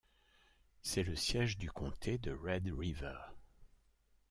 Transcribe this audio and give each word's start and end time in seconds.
C'est 0.81 1.03
le 1.03 1.15
siège 1.15 1.59
du 1.59 1.69
comté 1.69 2.17
de 2.17 2.31
Red 2.31 2.73
River. 2.75 3.19